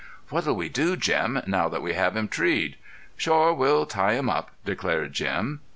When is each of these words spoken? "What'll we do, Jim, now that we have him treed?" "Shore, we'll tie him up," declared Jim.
"What'll 0.29 0.55
we 0.55 0.67
do, 0.67 0.95
Jim, 0.97 1.43
now 1.45 1.69
that 1.69 1.83
we 1.83 1.93
have 1.93 2.17
him 2.17 2.27
treed?" 2.27 2.75
"Shore, 3.17 3.53
we'll 3.53 3.85
tie 3.85 4.13
him 4.13 4.31
up," 4.31 4.49
declared 4.65 5.13
Jim. 5.13 5.59